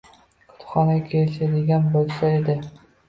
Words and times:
Kutubxonaga 0.61 1.03
kelishadigan 1.11 1.85
boʻlsa 1.93 2.33
edi. 2.39 2.57